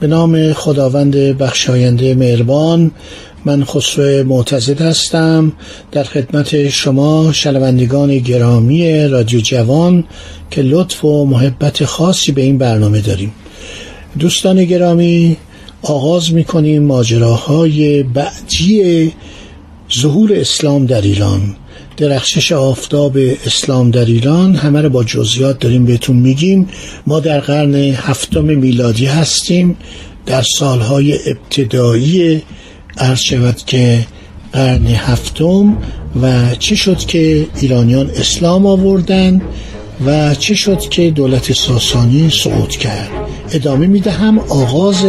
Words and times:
به 0.00 0.06
نام 0.06 0.52
خداوند 0.52 1.16
بخشاینده 1.16 2.14
مهربان 2.14 2.90
من 3.44 3.64
خسرو 3.64 4.24
معتزد 4.28 4.80
هستم. 4.80 5.52
در 5.92 6.04
خدمت 6.04 6.68
شما 6.68 7.32
شنوندگان 7.32 8.18
گرامی 8.18 9.08
رادیو 9.08 9.40
جوان 9.40 10.04
که 10.50 10.62
لطف 10.62 11.04
و 11.04 11.24
محبت 11.24 11.84
خاصی 11.84 12.32
به 12.32 12.42
این 12.42 12.58
برنامه 12.58 13.00
داریم. 13.00 13.32
دوستان 14.18 14.64
گرامی 14.64 15.36
آغاز 15.82 16.32
می‌کنیم 16.32 16.82
ماجراهای 16.82 18.02
بعدی 18.02 19.12
ظهور 20.00 20.34
اسلام 20.34 20.86
در 20.86 21.00
ایران. 21.00 21.56
درخشش 21.96 22.52
آفتاب 22.52 23.16
اسلام 23.46 23.90
در 23.90 24.04
ایران. 24.04 24.54
همه 24.54 24.82
رو 24.82 24.88
با 24.88 25.04
جزئیات 25.04 25.58
داریم 25.58 25.84
بهتون 25.84 26.16
میگیم. 26.16 26.68
ما 27.06 27.20
در 27.20 27.40
قرن 27.40 27.74
هفتم 27.74 28.44
میلادی 28.44 29.06
هستیم. 29.06 29.76
در 30.26 30.42
سالهای 30.42 31.18
ابتدایی 31.30 32.42
عرض 32.98 33.20
شود 33.20 33.56
که 33.56 34.06
قرن 34.52 34.86
هفتم 34.86 35.78
و 36.22 36.54
چه 36.54 36.74
شد 36.74 36.98
که 36.98 37.46
ایرانیان 37.60 38.10
اسلام 38.10 38.66
آوردن 38.66 39.42
و 40.06 40.34
چه 40.34 40.54
شد 40.54 40.80
که 40.80 41.10
دولت 41.10 41.52
ساسانی 41.52 42.30
صعود 42.30 42.70
کرد. 42.70 43.10
ادامه 43.52 43.86
می‌دهم 43.86 44.38
آغاز 44.38 45.04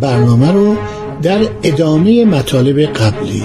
برنامه 0.00 0.52
رو 0.52 0.76
در 1.22 1.38
ادامه 1.62 2.24
مطالب 2.24 2.80
قبلی. 2.80 3.42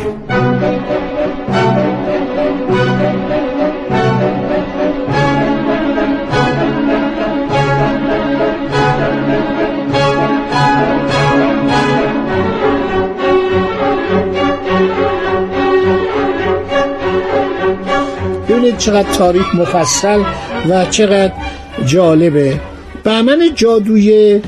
چقدر 18.79 19.13
تاریخ 19.13 19.55
مفصل 19.55 20.23
و 20.69 20.85
چقدر 20.85 21.33
جالبه 21.85 22.59
بهمن 23.03 23.49
جادوی 23.55 24.41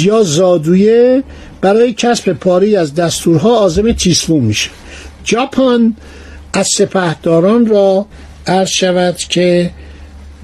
یا 0.00 0.22
زادویه 0.22 1.22
برای 1.60 1.92
کسب 1.92 2.32
پاری 2.32 2.76
از 2.76 2.94
دستورها 2.94 3.58
آزم 3.58 3.92
تیسفون 3.92 4.40
میشه. 4.40 4.70
ژاپن 5.26 5.94
از 6.52 6.68
سپهداران 6.76 7.66
را 7.66 8.06
عرض 8.46 8.68
شود 8.68 9.16
که 9.16 9.70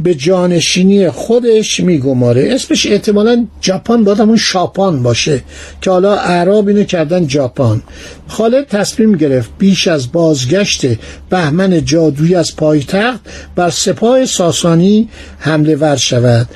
به 0.00 0.15
جانشینی 0.15 1.10
خودش 1.10 1.81
میگماره. 1.81 2.49
اسمش 2.55 2.87
احتمالا 2.87 3.47
ژاپن 3.62 4.05
باید 4.05 4.21
همون 4.21 4.37
شاپان 4.37 5.03
باشه 5.03 5.43
که 5.81 5.91
حالا 5.91 6.16
اعراب 6.16 6.69
اینو 6.69 6.84
کردن 6.84 7.28
ژاپن 7.28 7.82
خالد 8.28 8.66
تصمیم 8.66 9.16
گرفت 9.16 9.50
بیش 9.59 9.88
از 9.88 10.12
بازگشت 10.12 10.87
بهمن 11.31 11.84
جادویی 11.84 12.34
از 12.34 12.56
پایتخت 12.56 13.21
بر 13.56 13.71
سپاه 13.71 14.27
ساسانی 14.27 15.09
حمله 15.38 15.77
ور 15.77 15.97
شود. 15.97 16.49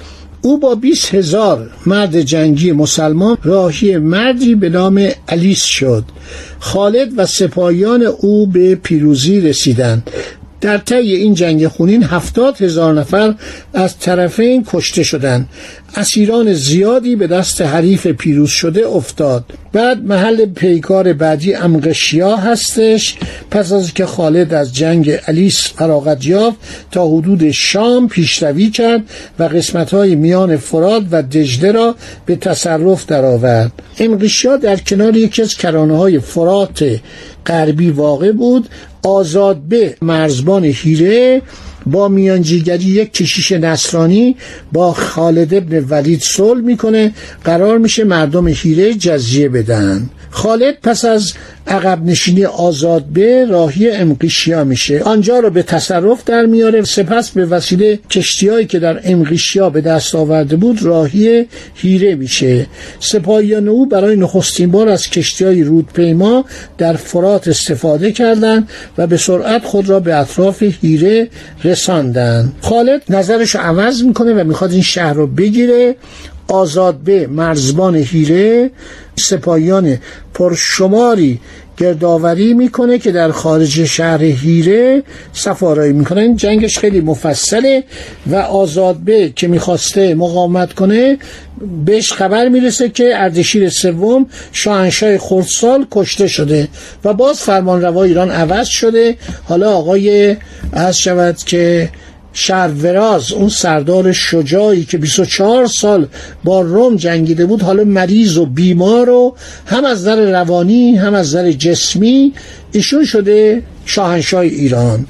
او 0.42 0.58
با 0.58 0.74
20 0.74 1.14
هزار 1.14 1.70
مرد 1.86 2.20
جنگی 2.20 2.72
مسلمان 2.72 3.36
راهی 3.44 3.96
مردی 3.96 4.54
به 4.54 4.68
نام 4.68 5.08
الیس 5.28 5.62
شد. 5.62 6.04
خالد 6.58 7.08
و 7.16 7.26
سپاهیان 7.26 8.02
او 8.02 8.46
به 8.46 8.74
پیروزی 8.74 9.40
رسیدند. 9.40 10.10
در 10.60 10.78
طی 10.78 10.94
این 10.94 11.34
جنگ 11.34 11.68
خونین 11.68 12.02
هفتاد 12.02 12.62
هزار 12.62 12.94
نفر 12.94 13.34
از 13.74 13.98
طرفین 13.98 14.64
کشته 14.66 15.02
شدند. 15.02 15.48
اسیران 15.96 16.52
زیادی 16.52 17.16
به 17.16 17.26
دست 17.26 17.60
حریف 17.62 18.06
پیروز 18.06 18.50
شده 18.50 18.86
افتاد. 18.86 19.44
بعد 19.72 20.04
محل 20.04 20.46
پیکار 20.46 21.12
بعدی 21.12 21.54
امقشیا 21.54 22.36
هستش. 22.36 23.16
پس 23.50 23.72
از 23.72 23.94
که 23.94 24.06
خالد 24.06 24.54
از 24.54 24.74
جنگ 24.74 25.18
الیس 25.26 25.72
فراغت 25.76 26.26
یافت 26.26 26.56
تا 26.90 27.08
حدود 27.08 27.50
شام 27.50 28.08
پیشروی 28.08 28.70
کرد 28.70 29.02
و 29.38 29.42
قسمت 29.42 29.94
های 29.94 30.14
میان 30.14 30.56
فراد 30.56 31.06
و 31.10 31.22
دجله 31.22 31.72
را 31.72 31.94
به 32.26 32.36
تصرف 32.36 33.06
درآورد. 33.06 33.72
امقشیا 33.98 34.56
در 34.56 34.76
کنار 34.76 35.16
یکی 35.16 35.42
از 35.42 35.54
کرانه 35.54 35.96
های 35.96 36.18
فرات 36.18 37.00
غربی 37.46 37.90
واقع 37.90 38.32
بود. 38.32 38.68
آزاد 39.02 39.56
به 39.56 39.96
مرزبان 40.02 40.64
هیره 40.64 41.42
با 41.86 42.08
میانجیگری 42.08 42.84
یک 42.84 43.12
کشیش 43.12 43.52
نصرانی 43.52 44.36
با 44.72 44.92
خالد 44.92 45.54
ابن 45.54 45.84
ولید 45.88 46.20
صلح 46.20 46.60
می‌کنه. 46.60 47.12
قرار 47.44 47.78
میشه 47.78 48.04
مردم 48.04 48.48
هیره 48.48 48.94
جزیه 48.94 49.48
بدن. 49.48 50.10
خالد 50.30 50.78
پس 50.82 51.04
از 51.04 51.32
عقب 51.66 52.04
نشینی 52.04 52.44
آزاد 52.44 53.04
به 53.04 53.44
راهی 53.44 53.90
امقیشیا 53.90 54.64
میشه. 54.64 55.02
آنجا 55.02 55.38
رو 55.38 55.50
به 55.50 55.62
تصرف 55.62 56.24
در 56.24 56.46
میاره. 56.46 56.84
سپس 56.84 57.30
به 57.30 57.46
وسیله 57.46 57.98
کشتیهایی 58.10 58.66
که 58.66 58.78
در 58.78 59.00
امقیشیا 59.04 59.70
به 59.70 59.80
دست 59.80 60.14
آورده 60.14 60.56
بود 60.56 60.82
راهی 60.82 61.46
هیره 61.74 62.14
میشه. 62.14 62.66
سپاهیان 63.00 63.68
او 63.68 63.86
برای 63.86 64.16
نخستین 64.16 64.70
بار 64.70 64.88
از 64.88 65.10
کشتی 65.10 65.44
های 65.44 65.62
رودپیما 65.62 66.44
در 66.78 66.96
فرات 66.96 67.48
استفاده 67.48 68.12
کردند 68.12 68.68
و 68.98 69.06
به 69.06 69.16
سرعت 69.16 69.64
خود 69.64 69.88
را 69.88 70.00
به 70.00 70.16
اطراف 70.16 70.62
هیره 70.62 71.28
رساندن 71.64 72.52
خالد 72.60 73.02
نظرش 73.08 73.56
عوض 73.56 74.02
می‌کنه 74.02 74.34
و 74.34 74.44
می‌خواد 74.44 74.72
این 74.72 74.82
شهر 74.82 75.12
رو 75.12 75.26
بگیره. 75.26 75.96
آزاد 76.48 76.96
به 76.96 77.26
مرزبان 77.26 77.96
هیره 77.96 78.70
سپاهیان 79.16 79.98
پرشماری 80.34 81.40
گردآوری 81.76 82.54
می‌کنه 82.54 82.98
که 82.98 83.12
در 83.12 83.30
خارج 83.30 83.84
شهر 83.84 84.22
هیره 84.22 85.02
سفارایی 85.32 85.92
می‌کنه 85.92 86.20
این 86.20 86.36
جنگش 86.36 86.78
خیلی 86.78 87.00
مفصله 87.00 87.84
و 88.26 88.36
آزادبه 88.36 89.32
که 89.36 89.48
می‌خواسته 89.48 90.14
مقاومت 90.14 90.72
کنه 90.72 91.18
بهش 91.84 92.12
خبر 92.12 92.48
می‌رسه 92.48 92.88
که 92.88 93.10
اردشیر 93.14 93.68
سوم 93.68 94.26
شاهنشاه 94.52 95.18
خردسال 95.18 95.86
کشته 95.90 96.26
شده 96.26 96.68
و 97.04 97.14
باز 97.14 97.40
فرمان 97.40 97.82
روا 97.82 98.02
ایران 98.02 98.30
عوض 98.30 98.66
شده. 98.66 99.16
حالا 99.44 99.70
آقای 99.70 100.36
از 100.72 100.98
شود 100.98 101.36
که 101.36 101.88
شهروراز 102.38 103.32
اون 103.32 103.48
سردار 103.48 104.12
شجاعی 104.12 104.84
که 104.84 104.98
24 104.98 105.66
سال 105.66 106.06
با 106.44 106.60
روم 106.60 106.96
جنگیده 106.96 107.46
بود 107.46 107.62
حالا 107.62 107.84
مریض 107.84 108.38
و 108.38 108.46
بیمار 108.46 109.08
و 109.08 109.36
هم 109.66 109.84
از 109.84 109.98
نظر 110.00 110.30
روانی 110.30 110.96
هم 110.96 111.14
از 111.14 111.26
نظر 111.26 111.52
جسمی 111.52 112.32
ایشون 112.72 113.04
شده 113.04 113.62
شاهنشاه 113.84 114.40
ایران. 114.40 115.06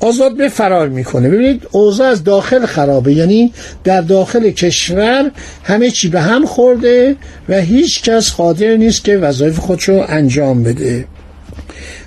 آزاد 0.00 0.36
به 0.36 0.48
فرار 0.48 0.88
می‌کنه. 0.88 1.28
ببینید 1.28 1.66
اوضاع 1.70 2.08
از 2.08 2.24
داخل 2.24 2.66
خرابه. 2.66 3.12
یعنی 3.12 3.52
در 3.84 4.00
داخل 4.00 4.50
کشور 4.50 5.30
همه 5.64 5.90
چی 5.90 6.08
به 6.08 6.20
هم 6.20 6.46
خورده 6.46 7.16
و 7.48 7.60
هیچ 7.60 8.02
کس 8.02 8.32
قادر 8.32 8.76
نیست 8.76 9.04
که 9.04 9.16
وظایف 9.16 9.58
خودشو 9.58 10.04
انجام 10.08 10.62
بده. 10.62 11.04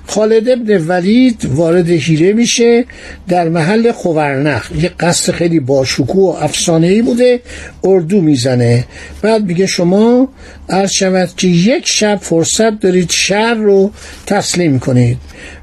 خالد 0.08 0.50
ابن 0.50 0.78
ولید 0.88 1.46
وارد 1.46 1.90
هیره 1.90 2.34
میشه 2.34 2.86
در 3.28 3.50
محل 3.50 3.92
خورنخ 3.92 4.72
یه 4.82 4.92
قصد 5.00 5.34
خیلی 5.34 5.60
باشکوه 5.60 6.36
و 6.36 6.44
افسانه 6.44 6.88
ای 6.88 7.02
بوده 7.02 7.40
اردو 7.84 8.22
می‌زنه. 8.22 8.86
بعد 9.22 9.46
میگه 9.46 9.66
شما 9.66 10.30
عرض 10.70 10.92
شود 10.92 11.30
که 11.38 11.48
یک 11.48 11.88
شب 11.88 12.20
فرصت 12.22 12.80
دارید 12.80 13.10
شهر 13.10 13.54
رو 13.54 13.92
تسلیم 14.26 14.80
کنید. 14.80 15.18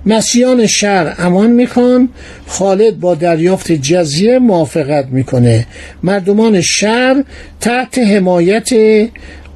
مسیحان 0.07 0.67
شهر 0.67 1.15
امان 1.19 1.51
می‌خوان 1.51 2.09
خالد 2.47 3.01
با 3.01 3.15
دریافت 3.15 3.73
جزیه 3.73 4.39
موافقت 4.39 5.07
می‌کنه. 5.07 5.67
مردمان 6.03 6.61
شهر 6.61 7.25
تحت 7.61 7.99
حمایت 7.99 8.71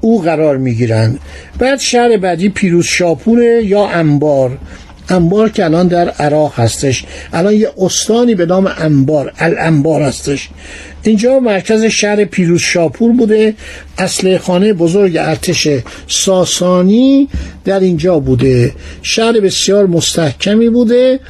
او 0.00 0.22
قرار 0.22 0.56
می‌گیرند. 0.56 1.20
بعد 1.58 1.78
شهر 1.78 2.16
بعدی 2.16 2.48
پیروز 2.48 2.84
شاپوره 2.84 3.64
یا 3.64 3.86
انبار. 3.86 4.58
انبار 5.10 5.48
که 5.48 5.64
الان 5.64 5.88
در 5.88 6.08
عراق 6.08 6.60
هستش. 6.60 7.04
الان 7.32 7.54
یه 7.54 7.70
استانی 7.78 8.34
به 8.34 8.46
نام 8.46 8.72
انبار 8.78 9.32
الانبار 9.38 10.02
هستش. 10.02 10.48
اینجا 11.02 11.40
مرکز 11.40 11.84
شهر 11.84 12.24
پیروز 12.24 12.60
شاپور 12.60 13.12
بوده. 13.12 13.54
اصل 13.98 14.38
خانه 14.38 14.72
بزرگ 14.72 15.16
ارتش 15.16 15.68
ساسانی 16.08 17.28
در 17.64 17.80
اینجا 17.80 18.18
بوده. 18.18 18.72
شهر 19.02 19.40
بسیار 19.40 19.86
مستحکمی 19.86 20.68
بوده. 20.68 21.20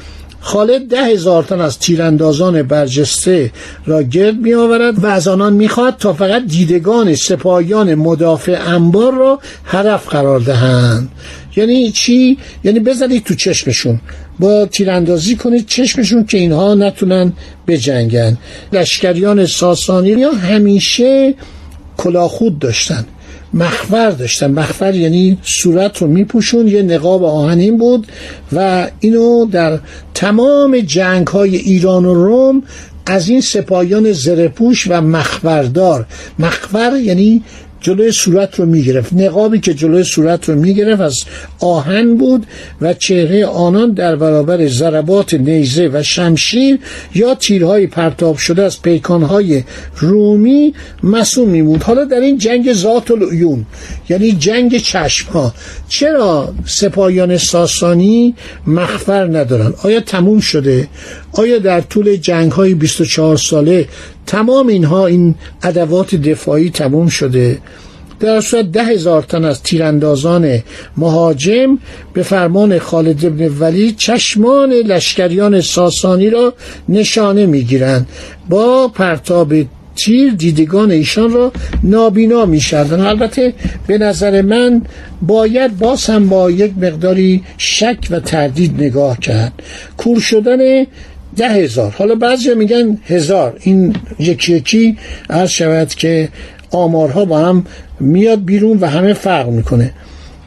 خالد 0.41 0.87
ده 0.87 1.03
هزار 1.05 1.43
تن 1.43 1.61
از 1.61 1.79
تیراندازان 1.79 2.63
برجسته 2.63 3.51
را 3.85 4.03
گرد 4.03 4.35
می 4.35 4.53
آورد 4.53 5.03
و 5.03 5.07
از 5.07 5.27
آنان 5.27 5.53
می‌خواد 5.53 5.97
تا 5.97 6.13
فقط 6.13 6.45
دیدگان 6.45 7.15
سپاهیان 7.15 7.95
مدافع 7.95 8.59
انبار 8.67 9.13
را 9.13 9.39
هدف 9.65 10.07
قرار 10.07 10.39
دهند. 10.39 11.09
یعنی 11.55 11.91
چی؟ 11.91 12.37
یعنی 12.63 12.79
بزنید 12.79 13.23
تو 13.23 13.35
چشمشون. 13.35 13.99
با 14.39 14.65
تیراندازی 14.65 15.35
کنید 15.35 15.67
چشمشون 15.67 16.25
که 16.25 16.37
اینها 16.37 16.75
نتونن 16.75 17.33
بجنگن. 17.67 18.37
لشکریان 18.73 19.45
ساسانی 19.45 20.23
ها 20.23 20.31
همیشه 20.31 21.33
کلاخود 21.97 22.59
داشتن. 22.59 23.05
مخفر 23.53 24.09
داشتن. 24.09 24.51
مخفر 24.51 24.95
یعنی 24.95 25.37
صورت 25.43 25.97
رو 25.97 26.07
میپوشون 26.07 26.67
یه 26.67 26.81
نقاب 26.81 27.23
آهنین 27.23 27.77
بود 27.77 28.07
و 28.53 28.87
اینو 28.99 29.45
در 29.45 29.79
تمام 30.13 30.79
جنگ 30.79 31.27
های 31.27 31.55
ایران 31.55 32.05
و 32.05 32.13
روم 32.13 32.63
از 33.05 33.29
این 33.29 33.41
سپاهیان 33.41 34.11
زرپوش 34.11 34.87
و 34.89 35.01
مخبردار 35.01 36.05
مخبر 36.39 36.95
یعنی 36.95 37.43
جلوی 37.81 38.11
صورت 38.11 38.59
رو 38.59 38.65
می‌گرفت. 38.65 39.13
نقابی 39.13 39.59
که 39.59 39.73
جلوی 39.73 40.03
صورت 40.03 40.49
رو 40.49 40.55
می‌گرفت 40.55 41.01
از 41.01 41.15
آهن 41.59 42.17
بود 42.17 42.45
و 42.81 42.93
چهره 42.93 43.45
آنان 43.45 43.91
در 43.91 44.15
برابر 44.15 44.67
ضربات 44.67 45.33
نیزه 45.33 45.89
و 45.93 46.03
شمشیر 46.03 46.79
یا 47.15 47.35
تیرهای 47.35 47.87
پرتاب 47.87 48.37
شده 48.37 48.63
از 48.63 48.81
پیکانهای 48.81 49.63
رومی 49.97 50.73
مسوم 51.03 51.49
میمود 51.49 51.83
حالا 51.83 52.03
در 52.03 52.19
این 52.19 52.37
جنگ 52.37 52.73
ذات 52.73 53.11
العیون 53.11 53.65
یعنی 54.09 54.31
جنگ 54.31 54.77
چشم 54.77 55.31
ها 55.31 55.53
چرا 55.89 56.53
سپاهیان 56.65 57.37
ساسانی 57.37 58.35
مخفر 58.67 59.37
ندارن؟ 59.37 59.73
آیا 59.83 59.99
تموم 59.99 60.39
شده؟ 60.39 60.87
آیا 61.31 61.57
در 61.57 61.81
طول 61.81 62.15
جنگ 62.15 62.51
های 62.51 62.73
24 62.73 63.37
ساله 63.37 63.87
تمام 64.29 64.67
اینها 64.67 65.05
این 65.05 65.35
ادوات 65.63 66.15
دفاعی 66.15 66.69
تموم 66.69 67.07
شده. 67.07 67.57
در 68.19 68.41
صورت 68.41 68.65
ده 68.65 68.83
هزار 68.83 69.21
تن 69.21 69.45
از 69.45 69.63
تیراندازان 69.63 70.59
مهاجم 70.97 71.77
به 72.13 72.23
فرمان 72.23 72.79
خالد 72.79 73.25
ابن 73.25 73.47
ولی 73.59 73.91
چشمان 73.91 74.69
لشکریان 74.69 75.61
ساسانی 75.61 76.29
را 76.29 76.53
نشانه 76.89 77.45
می‌گیرند. 77.45 78.07
با 78.49 78.87
پرتاب 78.87 79.53
تیر 79.95 80.33
دیدگان 80.33 80.91
ایشان 80.91 81.33
را 81.33 81.51
نابینا 81.83 82.45
میشردن 82.45 82.99
البته 82.99 83.53
به 83.87 83.97
نظر 83.97 84.41
من 84.41 84.81
باید 85.21 85.77
باز 85.77 86.05
هم 86.05 86.29
با 86.29 86.51
یک 86.51 86.73
مقداری 86.77 87.43
شک 87.57 87.97
و 88.09 88.19
تردید 88.19 88.73
نگاه 88.83 89.19
کرد. 89.19 89.53
کور 89.97 90.19
شدن 90.19 90.85
ده 91.35 91.49
هزار. 91.49 91.95
حالا 91.97 92.15
بعضی 92.15 92.53
میگن 92.53 92.97
هزار. 93.05 93.57
این 93.59 93.95
یکی 94.19 94.53
یکی 94.53 94.97
عرض 95.29 95.49
شود 95.49 95.87
که 95.87 96.29
آمارها 96.71 97.25
با 97.25 97.39
هم 97.39 97.65
میاد 97.99 98.45
بیرون 98.45 98.77
و 98.77 98.85
همه 98.85 99.13
فرق 99.13 99.47
می‌کنه. 99.49 99.93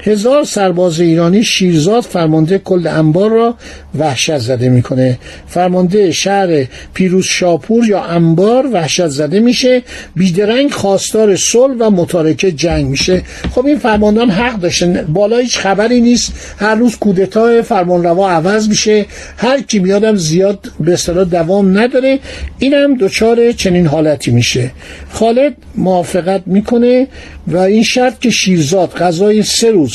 هزار 0.04 0.44
سرباز 0.44 1.00
ایرانی 1.00 1.44
شیرزاد 1.44 2.02
فرمانده 2.02 2.58
کل 2.58 2.86
انبار 2.86 3.30
را 3.30 3.54
وحشت 3.98 4.38
زده 4.38 4.68
می‌کنه. 4.68 5.18
فرمانده 5.46 6.12
شهر 6.12 6.66
پیروز 6.94 7.24
شاپور 7.24 7.86
یا 7.86 8.02
انبار 8.02 8.66
وحشت 8.72 9.08
زده 9.08 9.40
میشه. 9.40 9.82
بیدرنگ 10.16 10.70
خواستار 10.70 11.36
صلح 11.36 11.74
و 11.78 11.90
متارکه 11.90 12.52
جنگ 12.52 12.86
میشه. 12.86 13.22
خب 13.54 13.66
این 13.66 13.78
فرماندان 13.78 14.30
حق 14.30 14.60
داشتن 14.60 15.02
بالا 15.02 15.38
هیچ 15.38 15.58
خبری 15.58 16.00
نیست. 16.00 16.32
هر 16.58 16.74
روز 16.74 16.96
کودتا 16.96 17.62
فرمانروا 17.62 18.30
عوض 18.30 18.68
میشه. 18.68 19.06
هر 19.36 19.60
کی 19.60 19.78
میادم 19.78 20.16
زیاد 20.16 20.72
به 20.80 20.92
اصطلاح 20.92 21.24
دوام 21.24 21.78
نداره. 21.78 22.18
اینم 22.58 22.96
دچار 22.96 23.52
چنین 23.52 23.86
حالتی 23.86 24.30
میشه. 24.30 24.70
خالد 25.12 25.54
موافقت 25.74 26.42
می‌کنه 26.46 27.06
و 27.46 27.56
این 27.56 27.82
شرط 27.82 28.20
که 28.20 28.30
شیرزاد 28.30 28.92
غذای 28.94 29.42
سه 29.42 29.70
روز 29.70 29.91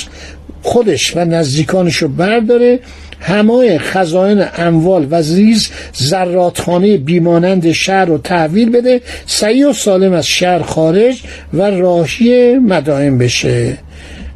خودش 0.62 1.18
و 1.18 1.26
نزدیکانش 1.26 1.96
رو 1.96 2.08
برداره. 2.08 2.80
همه 3.20 3.78
خزاین 3.78 4.46
اموال 4.58 5.08
و 5.12 5.22
زیز 5.22 5.70
زراتخانه 5.94 6.98
بیمانند 6.98 7.72
شهر 7.72 8.06
رو 8.06 8.18
تحویل 8.18 8.70
بده. 8.70 9.02
سعی 9.26 9.64
و 9.64 9.74
سالم 9.74 10.14
از 10.14 10.28
شهر 10.28 10.62
خارج 10.62 11.22
و 11.54 11.62
راهی 11.62 12.54
مدائم 12.54 13.18
بشه. 13.18 13.78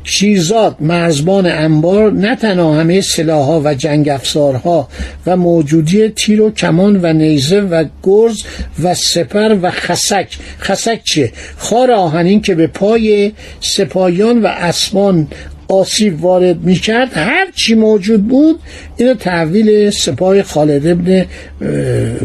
شیرزاد 0.04 0.75
مرزبان 0.80 1.46
انبار 1.46 2.12
نه 2.12 2.36
تنها 2.36 2.74
همه 2.74 3.02
سلاحها 3.02 3.62
و 3.63 3.74
جنگ 3.74 4.10
افزارها 4.10 4.88
و 5.28 5.38
موجودی 5.38 6.10
تیر 6.10 6.42
و 6.42 6.52
کمان 6.52 7.00
و 7.02 7.13
نیزه 7.13 7.62
و 7.62 7.86
گرز 8.04 8.44
و 8.84 8.94
سپر 8.94 9.58
و 9.62 9.72
خسک. 9.72 10.38
خسک 10.60 11.04
چیه؟ 11.04 11.31
خار 11.58 11.92
آهنین 11.92 12.42
که 12.42 12.56
به 12.56 12.68
پای 12.68 13.31
سپایان 13.60 14.42
و 14.42 14.48
اسبان 14.48 15.28
آسیب 15.71 16.23
وارد 16.23 16.62
می‌کرد 16.62 17.09
هر 17.13 17.47
چی 17.56 17.75
موجود 17.75 18.27
بود 18.27 18.59
اینو 18.97 19.13
تحویل 19.13 19.89
سپاه 19.89 20.44
خالد 20.44 20.88
ابن 20.88 21.25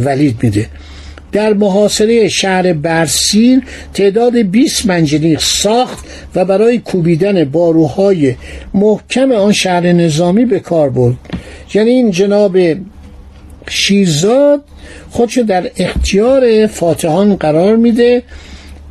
ولید 0.04 0.36
میده. 0.42 0.66
در 1.32 1.52
محاصره 1.52 2.28
شهر 2.28 2.72
برسیر 2.72 3.62
تعداد 3.94 4.36
20 4.36 4.86
منجنیق 4.86 5.40
ساخت 5.40 6.04
و 6.34 6.44
برای 6.44 6.78
کوبیدن 6.78 7.44
باروهای 7.44 8.34
محکم 8.74 9.32
آن 9.32 9.52
شهر 9.52 9.92
نظامی 9.92 10.44
به 10.44 10.60
کار 10.60 10.90
برد. 10.90 11.16
یعنی 11.74 11.90
این 11.90 12.10
جناب 12.10 12.58
شیرزاد 13.68 14.62
خودشو 15.10 15.42
در 15.42 15.70
اختیار 15.76 16.66
فاتحان 16.66 17.36
قرار 17.36 17.76
میده 17.76 18.22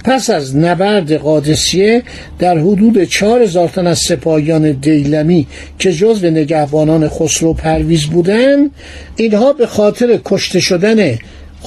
پس 0.05 0.29
از 0.29 0.57
نبرد 0.57 1.13
قادسیه 1.13 2.03
در 2.39 2.57
حدود 2.57 3.03
چهار 3.03 3.41
هزار 3.41 3.69
تن 3.69 3.87
از 3.87 3.99
سپاهیان 3.99 4.71
دیلمی 4.71 5.47
که 5.79 5.93
جزو 5.93 6.29
نگهبانان 6.29 7.09
خسرو 7.09 7.53
پرویز 7.53 8.05
بودند 8.05 8.71
اینها 9.15 9.53
به 9.53 9.67
خاطر 9.67 10.19
کشته 10.25 10.59
شدن 10.59 11.17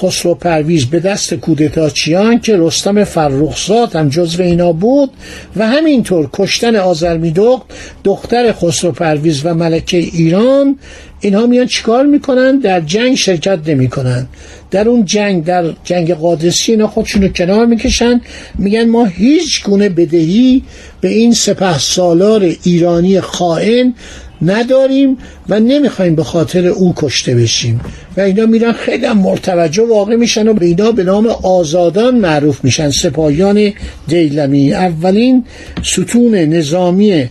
خسرو 0.03 0.35
پرویز 0.35 0.87
به 0.87 1.01
دست 1.01 1.35
کودتاچیان 1.35 2.41
که 2.41 2.57
رستم 2.57 3.05
فرخزاد 3.05 3.97
هم 3.97 4.09
جزو 4.09 4.43
اینا 4.43 4.73
بود 4.73 5.11
و 5.57 5.67
همینطور 5.67 6.31
کشتن 6.33 6.77
آزرمیدوق 6.77 7.63
دختر 8.05 8.53
خسرو 8.53 8.93
پرویز 8.93 9.41
و 9.45 9.55
ملکه 9.55 9.97
ایران 9.97 10.79
اینها 11.21 11.47
میان 11.47 11.67
چیکار 11.67 12.07
می‌کنن؟ 12.07 12.59
در 12.59 12.81
جنگ 12.81 13.15
شرکت 13.15 13.59
نمی‌کنن. 13.67 14.27
در 14.71 14.89
اون 14.89 15.05
جنگ 15.05 15.45
در 15.45 15.65
جنگ 15.85 16.15
قادسی 16.15 16.73
اینا 16.73 16.87
خودشون 16.87 17.23
رو 17.23 17.29
کنار 17.29 17.67
می‌کشن. 17.67 18.21
میگن 18.59 18.89
ما 18.89 19.05
هیچ 19.05 19.65
گونه 19.65 19.89
بدهی 19.89 20.63
به 21.01 21.09
این 21.09 21.35
سپه 21.35 21.79
سالار 21.79 22.55
ایرانی 22.63 23.21
خائن 23.21 23.95
نداریم 24.43 25.19
و 25.49 25.61
نمی‌خوایم 25.61 26.15
به 26.15 26.25
خاطر 26.25 26.67
او 26.67 26.93
کشته 26.97 27.35
بشیم. 27.35 27.81
و 28.17 28.21
اینا 28.21 28.47
میرن 28.47 28.73
خیلی 28.73 29.07
هم 29.07 29.19
مرتوجه 29.19 29.83
واقع 29.83 30.17
میشن 30.17 30.49
و 30.49 30.55
به 30.55 30.67
اینا 30.67 30.93
به 30.93 31.05
نام 31.05 31.27
آزادان 31.27 32.19
معروف 32.19 32.65
میشن. 32.65 32.91
سپاهیان 32.91 33.73
دیلمی. 34.09 34.75
اولین 34.75 35.45
ستون 35.83 36.35
نظامی 36.35 37.29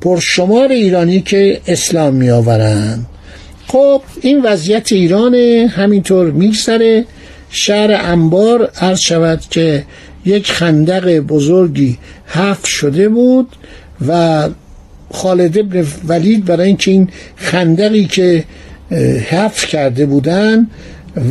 پرشمار 0.00 0.68
ایرانی 0.68 1.20
که 1.20 1.60
اسلام 1.66 2.14
میآورند. 2.14 3.06
خب 3.66 4.02
این 4.20 4.42
وضعیت 4.42 4.92
ایران 4.92 5.34
همینطور 5.68 6.30
میگذره. 6.30 7.04
شهر 7.50 8.00
انبار 8.04 8.70
عرض 8.80 9.00
شود 9.00 9.40
که 9.50 9.84
یک 10.24 10.52
خندق 10.52 11.18
بزرگی 11.18 11.98
حفر 12.26 12.68
شده 12.68 13.08
بود 13.08 13.48
و 14.08 14.48
خالد 15.12 15.58
ابن 15.58 15.86
ولید 16.08 16.44
برای 16.44 16.66
اینکه 16.66 16.90
این 16.90 17.08
خندقی 17.36 18.04
که 18.04 18.44
حفر 19.30 19.66
کرده 19.66 20.06
بودن 20.06 20.66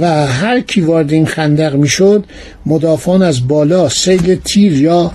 و 0.02 0.28
هر 0.28 0.60
کی 0.60 0.82
وارد 0.82 1.14
این 1.14 1.26
خندق 1.26 1.76
می‌شد 1.76 2.26
مدافعان 2.66 3.22
از 3.22 3.48
بالا 3.48 3.90
سیل 3.90 4.36
تیر 4.36 4.82
یا 4.82 5.12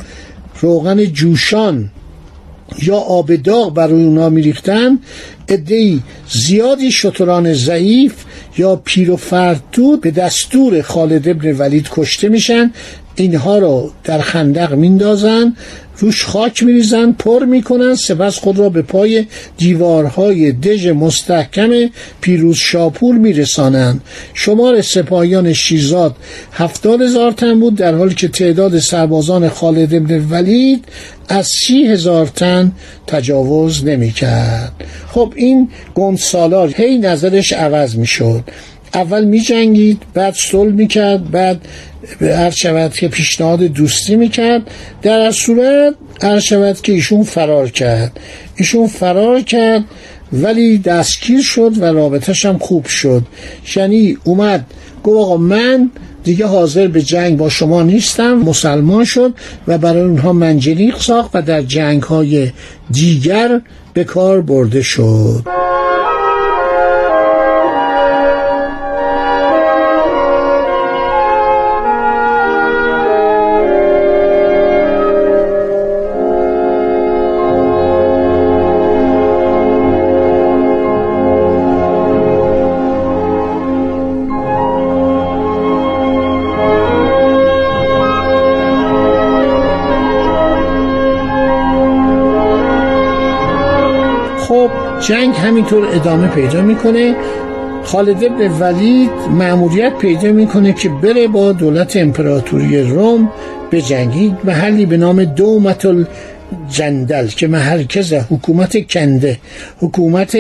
روغن 0.61 1.05
جوشان 1.05 1.91
یا 2.83 2.97
آب 2.97 3.35
داغ 3.35 3.75
برای 3.75 4.05
اونا 4.05 4.29
میریختن 4.29 4.99
ادهی 5.49 6.03
زیادی 6.31 6.91
شتران 6.93 7.55
ضعیف 7.55 8.15
یا 8.59 8.77
پیر 8.77 9.11
و 9.11 9.17
فرتود 9.17 10.01
به 10.01 10.11
دستور 10.11 10.83
خالد 10.83 11.29
ابن 11.29 11.57
ولید 11.59 11.89
کشته 11.91 12.29
میشن 12.29 12.73
اینها 13.17 13.59
رو 13.59 13.91
در 14.05 14.21
خندق 14.21 14.75
میندازن 14.75 15.57
روش 15.99 16.25
خاک 16.25 16.63
میریزن 16.63 17.13
پر 17.13 17.45
می‌کنن 17.45 17.95
سپس 17.95 18.39
خود 18.39 18.59
را 18.59 18.69
به 18.69 18.83
پای 18.83 19.27
دیوارهای 19.57 20.53
دژ 20.53 20.87
مستحکم 20.87 21.71
پیروز 22.21 22.57
شاپور 22.57 23.15
میرسانند. 23.15 24.01
شمار 24.35 24.83
سپاهیان 24.83 25.53
شیرزاد 25.53 26.17
هفتاد 26.53 27.03
هزار 27.03 27.33
تن 27.33 27.61
بود 27.61 27.75
در 27.75 27.95
حالی 27.95 28.15
که 28.15 28.29
تعداد 28.29 28.79
سربازان 28.79 29.49
خالد 29.49 29.95
ابن 29.95 30.27
ولید 30.31 30.85
از 31.29 31.47
سی 31.47 31.87
هزار 31.87 32.27
تن 32.27 32.73
تجاوز 33.07 33.85
نمی‌کرد. 33.85 34.73
خب 35.09 35.33
این 35.37 35.69
گندسالار 35.95 36.75
هی 36.77 36.99
نظرش 36.99 37.53
عوض 37.53 37.97
می‌شد. 37.97 38.45
اول 38.95 39.25
می 39.25 39.41
جنگید 39.41 40.03
بعد 40.15 40.35
صلح 40.35 40.73
می 40.73 40.87
کرد 40.87 41.31
بعد 41.31 41.61
هر 42.21 42.51
شود 42.51 42.93
که 42.93 43.09
پیشنهاد 43.09 43.63
دوستی 43.63 44.17
می‌کرد. 44.17 44.63
در 45.03 45.19
از 45.19 45.35
صورت 45.35 45.95
هر 46.23 46.41
شود 46.41 46.81
که 46.81 46.93
ایشون 46.93 47.23
فرار 47.23 47.69
کرد. 47.69 48.21
ایشون 48.57 48.87
فرار 48.87 49.41
کرد 49.41 49.85
ولی 50.33 50.79
دستگیر 50.79 51.43
شد 51.43 51.73
و 51.79 51.85
رابطش 51.85 52.45
هم 52.45 52.59
خوب 52.59 52.87
شد. 52.87 53.23
یعنی 53.77 54.19
اومد 54.25 54.65
گفت 55.05 55.19
آقا 55.19 55.37
من 55.37 55.91
دیگه 56.25 56.47
حاضر 56.47 56.87
به 56.87 57.03
جنگ 57.03 57.37
با 57.37 57.49
شما 57.49 57.83
نیستم 57.83 58.35
مسلمان 58.35 59.05
شد 59.05 59.35
و 59.69 59.79
برای 59.79 60.03
اونها 60.03 60.33
منجنیق 60.33 60.99
ساخت 60.99 61.31
و 61.35 61.43
در 61.43 61.63
جنگ 61.63 62.03
های 62.03 62.51
دیگر 62.91 63.61
به 63.95 64.05
کار 64.05 64.41
برده 64.41 64.83
شد. 64.83 65.43
همینطور 95.39 95.89
ادامه 95.95 96.29
پیدا 96.29 96.63
می‌کنه. 96.63 97.17
خالد 97.85 98.25
ابن 98.25 98.51
ولید 98.61 99.11
معمولیت 99.31 99.99
پیدا 99.99 100.33
می‌کنه 100.33 100.73
که 100.73 100.89
بره 100.89 101.29
با 101.29 101.53
دولت 101.53 101.97
امپراتوری 101.97 102.83
روم 102.83 103.31
به 103.71 103.83
جنگید 103.83 104.35
محلی 104.45 104.87
به 104.87 104.97
نام 104.97 105.25
دومت 105.25 105.87
جندل 106.71 107.27
که 107.27 107.47
مرکز 107.47 108.13
حکومت 108.13 108.87
کنده. 108.91 109.39
حکومت 109.81 110.37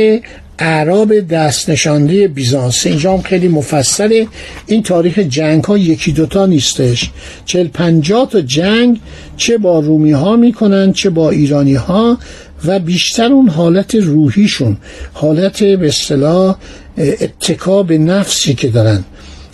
اعراب 0.59 1.21
دست 1.21 1.71
نشانده 1.71 2.29
بیزانس. 2.29 2.87
اینجا 2.87 3.12
هم 3.12 3.23
خیلی 3.23 3.49
مفصله. 3.49 4.26
این 4.67 4.83
تاریخ 4.83 5.19
جنگ 5.19 5.65
ها 5.65 5.79
یکی 5.79 6.12
دوتا 6.12 6.47
نیستش. 6.47 7.11
چل 7.45 7.69
پنجاه 7.69 8.29
تا 8.29 8.41
جنگ 8.41 9.00
چه 9.37 9.59
با 9.59 9.81
رومی 9.81 10.12
ها 10.12 10.37
می‌کنن 10.37 10.93
چه 10.93 11.11
با 11.11 11.31
ایرانی 11.31 11.75
ها 11.75 12.19
و 12.65 12.79
بیشتر 12.79 13.33
اون 13.33 13.49
حالت 13.49 13.95
روحیشون 13.95 14.77
حالت 15.13 15.63
به 15.63 15.89
اصطلاح 15.89 16.57
اتکا 16.99 17.83
به 17.83 17.99
نفسی 17.99 18.55
که 18.55 18.69
دارن. 18.69 19.05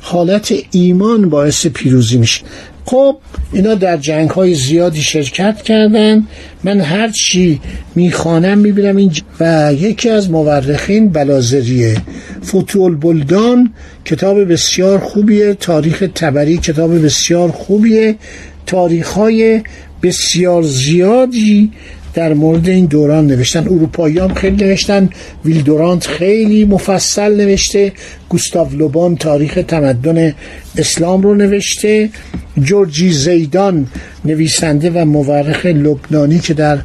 حالت 0.03 0.55
ایمان 0.71 1.29
باعث 1.29 1.67
پیروزی 1.67 2.19
میشه. 2.19 2.41
خب 2.85 3.17
اینا 3.53 3.75
در 3.75 3.97
جنگ 3.97 4.31
های 4.31 4.55
زیادی 4.55 5.03
شرکت 5.03 5.63
کردن. 5.63 6.27
من 6.65 6.81
هر 6.81 7.09
چی 7.09 7.61
می‌خوانم 7.95 8.59
می‌بینم 8.59 8.97
این 8.97 9.13
و 9.41 9.73
یکی 9.79 10.09
از 10.09 10.31
مورخین 10.31 11.09
بلازریه 11.09 11.97
فتول 12.45 12.97
بلدان 12.97 13.73
کتاب 14.05 14.53
بسیار 14.53 14.99
خوبیه. 14.99 15.55
تاریخ 15.55 16.05
تبری 16.15 16.59
کتاب 16.59 17.05
بسیار 17.05 17.51
خوبیه. 17.51 18.17
تاریخ 18.67 19.09
های 19.09 19.63
بسیار 20.03 20.63
زیادی 20.63 21.71
در 22.15 22.35
مورد 22.35 22.69
این 22.69 22.87
دوران 22.87 23.27
نوشتن. 23.27 23.69
اروپایی 23.69 24.29
خیلی 24.29 24.65
نوشتن. 24.65 25.11
ویلدورانت 25.45 26.07
خیلی 26.07 26.65
مفصل 26.65 27.37
نوشته. 27.37 27.93
گوستاو 28.29 28.69
لوبان 28.73 29.17
تاریخ 29.17 29.59
تمدن 29.69 30.35
اسلام 30.79 31.23
رو 31.23 31.35
نوشته. 31.35 32.11
جورجی 32.59 33.13
زیدان 33.13 33.87
نویسنده 34.25 34.91
و 34.91 35.05
مورخ 35.05 35.67
لبنانی 35.67 36.39
که 36.39 36.55
در 36.55 36.79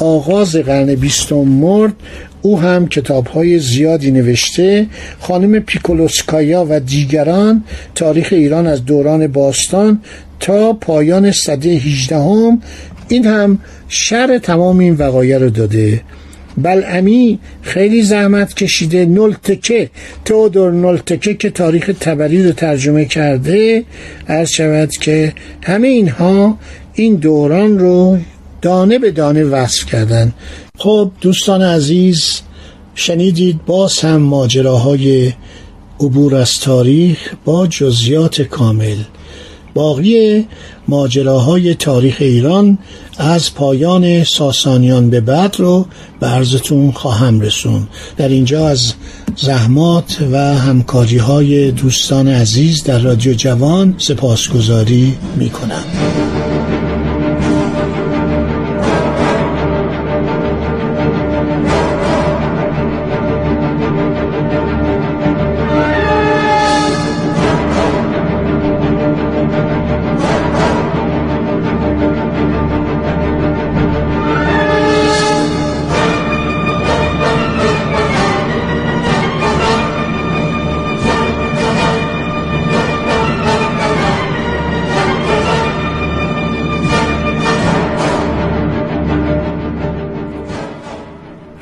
آغاز 0.00 0.56
قرن 0.56 0.94
بیستم 0.94 1.36
مرد 1.36 1.94
او 2.42 2.60
هم 2.60 2.88
کتاب 2.88 3.26
های 3.26 3.58
زیادی 3.58 4.10
نوشته. 4.10 4.86
خانم 5.20 5.60
پیکولوسکایا 5.60 6.66
و 6.68 6.80
دیگران 6.80 7.64
تاریخ 7.94 8.28
ایران 8.32 8.66
از 8.66 8.84
دوران 8.84 9.26
باستان 9.26 10.00
تا 10.40 10.72
پایان 10.72 11.32
صده 11.32 11.70
18 11.70 12.16
هم 12.16 12.62
این 13.08 13.26
هم 13.26 13.58
شر 13.88 14.38
تمام 14.38 14.78
این 14.78 14.94
وقایع 14.94 15.38
رو 15.38 15.50
داده. 15.50 16.02
بلعمی 16.58 17.38
خیلی 17.62 18.02
زحمت 18.02 18.54
کشیده. 18.54 19.06
نلتکه 19.06 19.90
تودور 20.24 20.72
نلتکه 20.72 21.34
که 21.34 21.50
تاریخ 21.50 21.90
تبری 22.00 22.44
رو 22.44 22.52
ترجمه 22.52 23.04
کرده 23.04 23.84
عرض 24.28 24.50
شود 24.50 24.90
که 24.90 25.32
همه 25.62 25.88
اینها 25.88 26.58
این 26.94 27.14
دوران 27.14 27.78
رو 27.78 28.18
دانه 28.62 28.98
به 28.98 29.10
دانه 29.10 29.44
وصف 29.44 29.86
کردن. 29.86 30.32
خب 30.78 31.10
دوستان 31.20 31.62
عزیز 31.62 32.40
شنیدید 32.94 33.64
باز 33.66 33.98
هم 33.98 34.16
ماجراهای 34.16 35.32
عبور 36.00 36.34
از 36.34 36.60
تاریخ 36.60 37.34
با 37.44 37.66
جزیات 37.66 38.42
کامل. 38.42 38.96
باقی 39.76 40.46
ماجراهای 40.88 41.74
تاریخ 41.74 42.16
ایران 42.20 42.78
از 43.18 43.54
پایان 43.54 44.24
ساسانیان 44.24 45.10
به 45.10 45.20
بعد 45.20 45.56
رو 45.58 45.86
به 46.20 46.26
عرضتون 46.26 46.92
خواهم 46.92 47.40
رسون 47.40 47.88
در 48.16 48.28
اینجا 48.28 48.68
از 48.68 48.92
زحمات 49.36 50.18
و 50.32 50.38
همکاری 50.38 51.18
های 51.18 51.70
دوستان 51.70 52.28
عزیز 52.28 52.84
در 52.84 52.98
رادیو 52.98 53.34
جوان 53.34 53.94
سپاسگزاری 53.98 55.14
می 55.36 55.50
کنم. 55.50 56.25